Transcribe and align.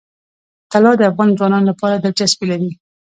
طلا 0.71 0.91
د 0.97 1.01
افغان 1.09 1.29
ځوانانو 1.37 1.69
لپاره 1.71 1.95
دلچسپي 2.03 2.45
لري. 2.51 2.71